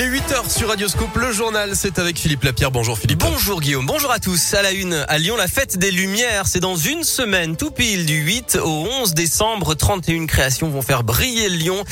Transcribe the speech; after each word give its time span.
Il 0.00 0.06
est 0.06 0.18
8h 0.18 0.48
sur 0.48 0.68
Radioscope. 0.68 1.14
Le 1.16 1.30
journal, 1.30 1.72
c'est 1.76 1.98
avec 1.98 2.18
Philippe 2.18 2.44
Lapierre. 2.44 2.70
Bonjour 2.70 2.98
Philippe. 2.98 3.18
Bonjour 3.18 3.60
Guillaume. 3.60 3.84
Bonjour 3.84 4.10
à 4.10 4.18
tous. 4.18 4.54
À 4.54 4.62
la 4.62 4.70
une, 4.70 4.94
à 4.94 5.18
Lyon, 5.18 5.36
la 5.36 5.46
fête 5.46 5.76
des 5.76 5.90
Lumières. 5.90 6.46
C'est 6.46 6.60
dans 6.60 6.76
une 6.76 7.04
semaine, 7.04 7.54
tout 7.54 7.70
pile 7.70 8.06
du 8.06 8.14
8 8.14 8.60
au 8.64 8.86
11 9.02 9.12
décembre. 9.12 9.74
31 9.74 10.24
créations 10.24 10.70
vont 10.70 10.80
faire 10.80 11.04
briller 11.04 11.50
Lyon. 11.50 11.84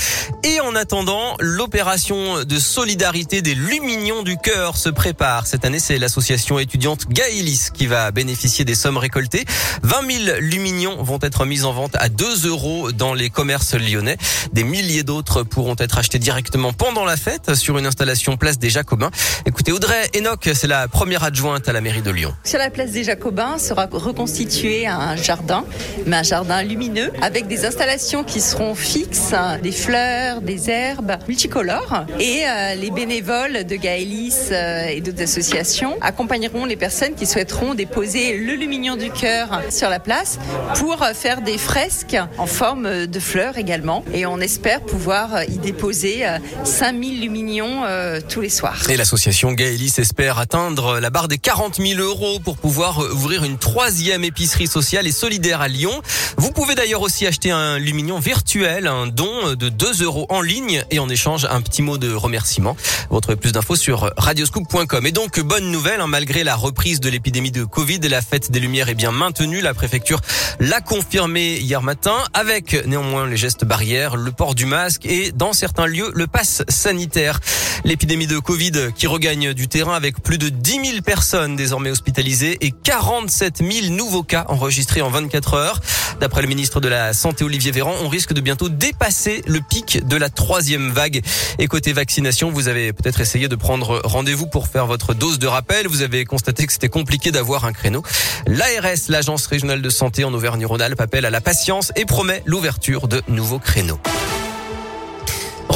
Et 0.42 0.58
en 0.60 0.74
attendant, 0.74 1.36
l'opération 1.38 2.44
de 2.44 2.58
solidarité 2.58 3.42
des 3.42 3.54
Luminions 3.54 4.22
du 4.22 4.38
Cœur 4.38 4.78
se 4.78 4.88
prépare. 4.88 5.46
Cette 5.46 5.66
année, 5.66 5.80
c'est 5.80 5.98
l'association 5.98 6.58
étudiante 6.58 7.08
Gaëlis 7.10 7.68
qui 7.74 7.86
va 7.86 8.10
bénéficier 8.10 8.64
des 8.64 8.74
sommes 8.74 8.96
récoltées. 8.96 9.44
20 9.82 10.24
000 10.24 10.36
Luminions 10.40 11.02
vont 11.02 11.18
être 11.20 11.44
mis 11.44 11.64
en 11.64 11.74
vente 11.74 11.94
à 11.96 12.08
2 12.08 12.46
euros 12.46 12.90
dans 12.90 13.12
les 13.12 13.28
commerces 13.28 13.74
lyonnais. 13.74 14.16
Des 14.54 14.64
milliers 14.64 15.02
d'autres 15.02 15.42
pourront 15.42 15.76
être 15.78 15.98
achetés 15.98 16.18
directement 16.18 16.72
pendant 16.72 17.04
la 17.04 17.18
fête 17.18 17.54
sur 17.54 17.76
une 17.76 17.86
installation 17.98 18.36
place 18.36 18.60
des 18.60 18.70
Jacobins. 18.70 19.10
Écoutez, 19.44 19.72
Audrey 19.72 20.08
Enoch, 20.16 20.48
c'est 20.54 20.68
la 20.68 20.86
première 20.86 21.24
adjointe 21.24 21.68
à 21.68 21.72
la 21.72 21.80
mairie 21.80 22.00
de 22.00 22.12
Lyon. 22.12 22.32
Sur 22.44 22.60
la 22.60 22.70
place 22.70 22.92
des 22.92 23.02
Jacobins 23.02 23.58
sera 23.58 23.88
reconstitué 23.90 24.86
un 24.86 25.16
jardin, 25.16 25.64
mais 26.06 26.18
un 26.18 26.22
jardin 26.22 26.62
lumineux 26.62 27.10
avec 27.22 27.48
des 27.48 27.66
installations 27.66 28.22
qui 28.22 28.40
seront 28.40 28.76
fixes, 28.76 29.34
des 29.64 29.72
fleurs, 29.72 30.42
des 30.42 30.70
herbes 30.70 31.16
multicolores. 31.26 32.04
Et 32.20 32.44
euh, 32.46 32.76
les 32.76 32.92
bénévoles 32.92 33.64
de 33.64 33.74
Gaëlis 33.74 34.52
euh, 34.52 34.86
et 34.86 35.00
d'autres 35.00 35.22
associations 35.22 35.96
accompagneront 36.00 36.66
les 36.66 36.76
personnes 36.76 37.16
qui 37.16 37.26
souhaiteront 37.26 37.74
déposer 37.74 38.38
le 38.38 38.54
lumignon 38.54 38.94
du 38.94 39.10
cœur 39.10 39.60
sur 39.70 39.90
la 39.90 39.98
place 39.98 40.38
pour 40.76 41.04
faire 41.14 41.40
des 41.40 41.58
fresques 41.58 42.16
en 42.36 42.46
forme 42.46 43.08
de 43.08 43.18
fleurs 43.18 43.58
également. 43.58 44.04
Et 44.14 44.24
on 44.24 44.38
espère 44.38 44.82
pouvoir 44.82 45.42
y 45.42 45.58
déposer 45.58 46.24
5000 46.62 47.22
lumignons 47.22 47.77
euh, 47.84 48.20
tous 48.26 48.40
les 48.40 48.48
soirs. 48.48 48.88
Et 48.88 48.96
l'association 48.96 49.52
Gaëlis 49.52 49.94
espère 49.98 50.38
atteindre 50.38 51.00
la 51.00 51.10
barre 51.10 51.28
des 51.28 51.38
40 51.38 51.76
000 51.76 52.00
euros 52.00 52.38
pour 52.40 52.56
pouvoir 52.56 52.98
ouvrir 52.98 53.44
une 53.44 53.58
troisième 53.58 54.24
épicerie 54.24 54.66
sociale 54.66 55.06
et 55.06 55.12
solidaire 55.12 55.60
à 55.60 55.68
Lyon. 55.68 56.02
Vous 56.36 56.50
pouvez 56.50 56.74
d'ailleurs 56.74 57.02
aussi 57.02 57.26
acheter 57.26 57.50
un 57.50 57.78
lumignon 57.78 58.18
virtuel, 58.18 58.86
un 58.86 59.06
don 59.06 59.54
de 59.54 59.68
2 59.68 60.02
euros 60.02 60.26
en 60.28 60.40
ligne 60.40 60.84
et 60.90 60.98
en 60.98 61.08
échange 61.08 61.46
un 61.50 61.60
petit 61.60 61.82
mot 61.82 61.98
de 61.98 62.12
remerciement. 62.12 62.76
Vous 63.10 63.16
retrouvez 63.16 63.36
plus 63.36 63.52
d'infos 63.52 63.76
sur 63.76 64.12
radioscoop.com. 64.16 65.06
Et 65.06 65.12
donc, 65.12 65.40
bonne 65.40 65.70
nouvelle, 65.70 66.00
hein, 66.00 66.06
malgré 66.06 66.44
la 66.44 66.56
reprise 66.56 67.00
de 67.00 67.08
l'épidémie 67.08 67.50
de 67.50 67.64
Covid, 67.64 68.00
la 68.00 68.20
fête 68.20 68.50
des 68.50 68.60
Lumières 68.60 68.88
est 68.88 68.94
bien 68.94 69.12
maintenue. 69.12 69.60
La 69.60 69.74
préfecture 69.74 70.20
l'a 70.60 70.80
confirmé 70.80 71.56
hier 71.58 71.82
matin 71.82 72.16
avec 72.34 72.86
néanmoins 72.86 73.26
les 73.26 73.36
gestes 73.36 73.64
barrières, 73.64 74.16
le 74.16 74.32
port 74.32 74.54
du 74.54 74.66
masque 74.66 75.06
et 75.06 75.32
dans 75.32 75.52
certains 75.52 75.86
lieux, 75.86 76.10
le 76.14 76.26
pass 76.26 76.62
sanitaire. 76.68 77.40
L'épidémie 77.84 78.26
de 78.26 78.38
Covid 78.38 78.92
qui 78.94 79.06
regagne 79.06 79.54
du 79.54 79.68
terrain 79.68 79.94
avec 79.94 80.22
plus 80.22 80.38
de 80.38 80.48
10 80.48 80.90
000 80.90 81.02
personnes 81.02 81.56
désormais 81.56 81.90
hospitalisées 81.90 82.58
et 82.60 82.72
47 82.72 83.58
000 83.58 83.94
nouveaux 83.94 84.22
cas 84.22 84.44
enregistrés 84.48 85.02
en 85.02 85.10
24 85.10 85.54
heures. 85.54 85.80
D'après 86.20 86.42
le 86.42 86.48
ministre 86.48 86.80
de 86.80 86.88
la 86.88 87.12
Santé 87.12 87.44
Olivier 87.44 87.70
Véran, 87.70 87.94
on 88.02 88.08
risque 88.08 88.32
de 88.32 88.40
bientôt 88.40 88.68
dépasser 88.68 89.42
le 89.46 89.60
pic 89.60 90.06
de 90.06 90.16
la 90.16 90.30
troisième 90.30 90.90
vague. 90.90 91.22
Et 91.58 91.66
côté 91.66 91.92
vaccination, 91.92 92.50
vous 92.50 92.68
avez 92.68 92.92
peut-être 92.92 93.20
essayé 93.20 93.48
de 93.48 93.56
prendre 93.56 94.00
rendez-vous 94.04 94.46
pour 94.46 94.68
faire 94.68 94.86
votre 94.86 95.14
dose 95.14 95.38
de 95.38 95.46
rappel. 95.46 95.86
Vous 95.86 96.02
avez 96.02 96.24
constaté 96.24 96.66
que 96.66 96.72
c'était 96.72 96.88
compliqué 96.88 97.30
d'avoir 97.30 97.64
un 97.64 97.72
créneau. 97.72 98.02
L'ARS, 98.46 99.08
l'Agence 99.08 99.46
régionale 99.46 99.82
de 99.82 99.90
santé 99.90 100.24
en 100.24 100.34
Auvergne-Rhône-Alpes, 100.34 101.00
appelle 101.00 101.24
à 101.24 101.30
la 101.30 101.40
patience 101.40 101.92
et 101.96 102.04
promet 102.04 102.42
l'ouverture 102.46 103.08
de 103.08 103.22
nouveaux 103.28 103.58
créneaux. 103.58 104.00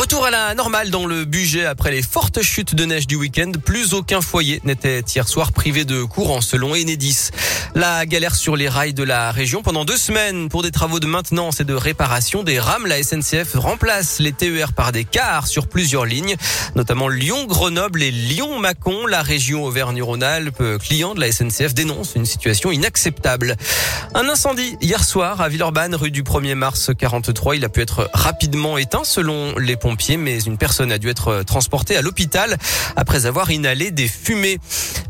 Retour 0.02 0.26
à 0.26 0.32
la 0.32 0.52
normale 0.56 0.90
dans 0.90 1.06
le 1.06 1.24
budget 1.24 1.64
après 1.64 1.92
les 1.92 2.02
fortes 2.02 2.42
chutes 2.42 2.74
de 2.74 2.84
neige 2.84 3.06
du 3.06 3.14
week-end. 3.14 3.52
Plus 3.64 3.94
aucun 3.94 4.20
foyer 4.20 4.60
n'était 4.64 4.98
hier 5.02 5.28
soir 5.28 5.52
privé 5.52 5.84
de 5.84 6.02
courant 6.02 6.40
selon 6.40 6.74
Enedis. 6.74 7.30
La 7.76 8.04
galère 8.04 8.34
sur 8.34 8.56
les 8.56 8.68
rails 8.68 8.94
de 8.94 9.04
la 9.04 9.30
région 9.30 9.62
pendant 9.62 9.84
deux 9.84 9.96
semaines 9.96 10.48
pour 10.48 10.64
des 10.64 10.72
travaux 10.72 10.98
de 10.98 11.06
maintenance 11.06 11.60
et 11.60 11.64
de 11.64 11.72
réparation 11.72 12.42
des 12.42 12.58
rames. 12.58 12.86
La 12.88 13.00
SNCF 13.00 13.54
remplace 13.54 14.18
les 14.18 14.32
TER 14.32 14.72
par 14.72 14.90
des 14.90 15.04
cars 15.04 15.46
sur 15.46 15.68
plusieurs 15.68 16.04
lignes, 16.04 16.34
notamment 16.74 17.06
Lyon-Grenoble 17.06 18.02
et 18.02 18.10
Lyon-Mâcon. 18.10 19.06
La 19.06 19.22
région 19.22 19.64
Auvergne-Rhône-Alpes, 19.64 20.78
client 20.80 21.14
de 21.14 21.20
la 21.20 21.30
SNCF, 21.30 21.74
dénonce 21.74 22.16
une 22.16 22.26
situation 22.26 22.72
inacceptable. 22.72 23.56
Un 24.14 24.28
incendie 24.28 24.76
hier 24.80 25.04
soir 25.04 25.40
à 25.40 25.48
Villeurbanne, 25.48 25.94
rue 25.94 26.10
du 26.10 26.24
1er 26.24 26.56
mars 26.56 26.90
43. 26.98 27.54
Il 27.54 27.64
a 27.64 27.68
pu 27.68 27.80
être 27.80 28.10
rapidement 28.12 28.76
éteint 28.76 29.04
selon 29.04 29.56
les 29.58 29.76
pompiers, 29.76 29.91
mais 30.16 30.40
une 30.40 30.58
personne 30.58 30.92
a 30.92 30.98
dû 30.98 31.08
être 31.08 31.42
transportée 31.42 31.96
à 31.96 32.02
l'hôpital 32.02 32.56
après 32.96 33.26
avoir 33.26 33.50
inhalé 33.50 33.90
des 33.90 34.08
fumées. 34.08 34.58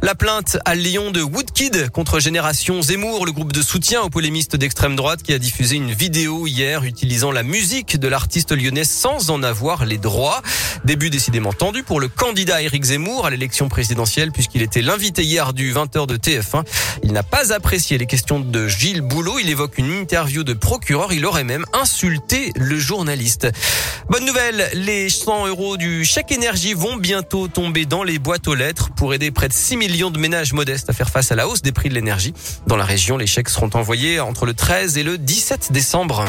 La 0.05 0.17
plainte 0.17 0.59
à 0.65 0.75
Lyon 0.75 1.13
de 1.13 1.23
Woodkid 1.23 1.89
contre 1.91 2.19
Génération 2.19 2.83
Zemmour, 2.83 3.25
le 3.25 3.31
groupe 3.31 3.53
de 3.53 3.63
soutien 3.63 4.03
aux 4.03 4.11
polémistes 4.11 4.57
d'extrême 4.57 4.97
droite 4.97 5.23
qui 5.23 5.33
a 5.33 5.39
diffusé 5.39 5.77
une 5.77 5.93
vidéo 5.93 6.49
hier 6.49 6.83
utilisant 6.83 7.31
la 7.31 7.45
musique 7.45 8.01
de 8.01 8.09
l'artiste 8.09 8.51
lyonnais 8.51 8.83
sans 8.83 9.31
en 9.31 9.45
avoir 9.45 9.85
les 9.85 9.99
droits. 9.99 10.43
Début 10.85 11.09
décidément 11.09 11.53
tendu 11.53 11.85
pour 11.85 12.01
le 12.01 12.09
candidat 12.09 12.62
Éric 12.62 12.83
Zemmour 12.83 13.27
à 13.27 13.31
l'élection 13.31 13.69
présidentielle 13.69 14.33
puisqu'il 14.33 14.62
était 14.62 14.83
l'invité 14.83 15.23
hier 15.23 15.53
du 15.53 15.73
20h 15.73 16.09
de 16.09 16.17
TF1. 16.17 16.65
Il 17.05 17.12
n'a 17.12 17.23
pas 17.23 17.53
apprécié 17.53 17.97
les 17.97 18.07
questions 18.07 18.41
de 18.41 18.67
Gilles 18.67 19.03
Boulot. 19.03 19.39
Il 19.39 19.51
évoque 19.51 19.79
une 19.79 19.93
interview 19.93 20.43
de 20.43 20.53
procureur. 20.53 21.12
Il 21.12 21.25
aurait 21.25 21.45
même 21.45 21.65
insulté 21.73 22.51
le 22.57 22.77
journaliste. 22.77 23.47
Bonne 24.09 24.27
nouvelle, 24.27 24.69
les 24.75 25.09
100 25.09 25.47
euros 25.47 25.77
du 25.77 26.05
chèque 26.05 26.33
énergie 26.33 26.75
vont 26.75 26.97
bientôt 26.97 27.47
tomber 27.47 27.87
dans 27.87 28.03
les 28.03 28.19
boîtes 28.19 28.49
aux 28.49 28.57
lettres 28.57 28.91
pour 28.97 29.15
aider 29.15 29.31
près 29.31 29.47
de 29.47 29.53
6 29.53 29.77
millions 29.93 30.11
de 30.11 30.19
ménages 30.19 30.55
modestes 30.55 30.89
à 30.89 30.95
faire 30.95 31.11
face 31.11 31.33
à 31.33 31.37
la 31.37 31.47
hausse 31.47 31.61
des 31.61 31.71
prix 31.71 31.91
de 31.91 31.95
l'énergie. 31.95 32.33
Dans 32.67 32.77
la 32.77 32.85
région, 32.87 33.19
les 33.19 33.27
chèques 33.27 33.51
seront 33.51 33.69
envoyés 33.75 34.21
entre 34.21 34.47
le 34.47 34.55
13 34.55 34.97
et 34.97 35.03
le 35.03 35.19
17 35.19 35.71
décembre. 35.71 36.25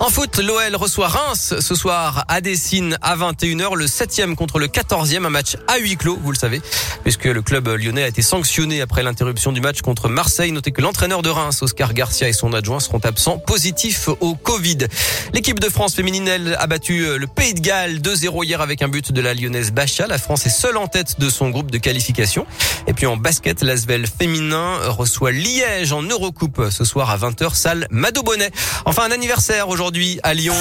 En 0.00 0.10
foot, 0.10 0.38
l'OL 0.38 0.76
reçoit 0.76 1.08
Reims 1.08 1.54
ce 1.58 1.74
soir 1.74 2.24
à 2.28 2.40
Dessine 2.40 2.96
à 3.02 3.16
21h, 3.16 3.74
le 3.74 3.86
7e 3.86 4.36
contre 4.36 4.60
le 4.60 4.68
14e, 4.68 5.26
un 5.26 5.30
match 5.30 5.56
à 5.66 5.78
huis 5.78 5.96
clos, 5.96 6.16
vous 6.22 6.30
le 6.30 6.38
savez, 6.38 6.62
puisque 7.02 7.24
le 7.24 7.42
club 7.42 7.66
lyonnais 7.66 8.04
a 8.04 8.06
été 8.06 8.22
sanctionné 8.22 8.80
après 8.80 9.02
l'interruption 9.02 9.50
du 9.50 9.60
match 9.60 9.82
contre 9.82 10.08
Marseille. 10.08 10.52
Notez 10.52 10.70
que 10.70 10.82
l'entraîneur 10.82 11.22
de 11.22 11.30
Reims, 11.30 11.62
Oscar 11.62 11.94
Garcia 11.94 12.28
et 12.28 12.32
son 12.32 12.52
adjoint 12.52 12.78
seront 12.78 13.00
absents 13.00 13.38
positifs 13.38 14.08
au 14.20 14.36
Covid. 14.36 14.86
L'équipe 15.34 15.58
de 15.58 15.68
France 15.68 15.96
féminine, 15.96 16.28
a 16.28 16.66
battu 16.68 17.18
le 17.18 17.26
Pays 17.26 17.54
de 17.54 17.60
Galles 17.60 17.98
2-0 17.98 18.44
hier 18.44 18.60
avec 18.60 18.82
un 18.82 18.88
but 18.88 19.10
de 19.10 19.20
la 19.20 19.34
lyonnaise 19.34 19.72
Bacha. 19.72 20.06
La 20.06 20.18
France 20.18 20.46
est 20.46 20.50
seule 20.50 20.76
en 20.76 20.86
tête 20.86 21.18
de 21.18 21.28
son 21.28 21.50
groupe 21.50 21.72
de 21.72 21.78
qualification. 21.78 22.46
Et 22.86 22.92
puis 22.92 23.06
en 23.06 23.16
basket, 23.16 23.62
l'Asvel 23.62 24.06
féminin 24.06 24.78
reçoit 24.86 25.32
Liège 25.32 25.92
en 25.92 26.02
Eurocoupe 26.02 26.68
ce 26.70 26.84
soir 26.84 27.10
à 27.10 27.18
20h, 27.18 27.54
salle 27.54 27.88
Mado 27.90 28.22
Bonnet. 28.22 28.52
Enfin, 28.84 29.02
un 29.02 29.10
anniversaire 29.10 29.68
aujourd'hui 29.68 29.87
aujourd'hui 29.88 30.20
à 30.22 30.34
Lyon. 30.34 30.54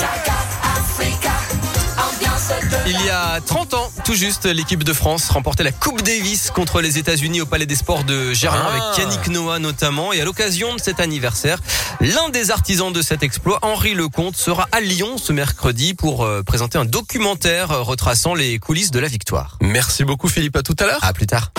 Il 2.85 3.05
y 3.05 3.09
a 3.09 3.41
30 3.41 3.73
ans, 3.73 3.91
tout 4.05 4.13
juste, 4.13 4.45
l'équipe 4.45 4.85
de 4.85 4.93
France 4.93 5.27
remportait 5.27 5.65
la 5.65 5.73
Coupe 5.73 6.01
Davis 6.01 6.49
contre 6.49 6.79
les 6.79 6.97
États-Unis 6.97 7.41
au 7.41 7.45
Palais 7.45 7.65
des 7.65 7.75
Sports 7.75 8.05
de 8.05 8.31
Gerland 8.31 8.69
avec 8.69 8.81
ah. 8.81 8.93
Yannick 8.97 9.27
Noah 9.27 9.59
notamment. 9.59 10.13
Et 10.13 10.21
à 10.21 10.25
l'occasion 10.25 10.73
de 10.75 10.79
cet 10.79 11.01
anniversaire, 11.01 11.59
l'un 11.99 12.29
des 12.29 12.51
artisans 12.51 12.93
de 12.93 13.01
cet 13.01 13.21
exploit, 13.21 13.59
Henri 13.63 13.95
Lecomte, 13.95 14.37
sera 14.37 14.69
à 14.71 14.79
Lyon 14.79 15.17
ce 15.17 15.33
mercredi 15.33 15.93
pour 15.93 16.23
euh, 16.23 16.41
présenter 16.43 16.77
un 16.77 16.85
documentaire 16.85 17.83
retraçant 17.83 18.33
les 18.33 18.59
coulisses 18.59 18.91
de 18.91 18.99
la 18.99 19.09
victoire. 19.09 19.57
Merci 19.59 20.05
beaucoup 20.05 20.29
Philippe, 20.29 20.55
à 20.55 20.63
tout 20.63 20.75
à 20.79 20.85
l'heure. 20.85 20.99
À 21.01 21.11
plus 21.11 21.27
tard. 21.27 21.51